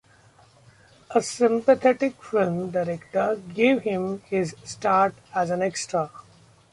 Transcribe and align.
A 1.11 1.21
sympathetic 1.21 2.19
film 2.23 2.71
director 2.71 3.39
gave 3.53 3.83
him 3.83 4.19
his 4.25 4.55
start 4.63 5.13
as 5.35 5.51
an 5.51 5.61
extra. 5.61 6.09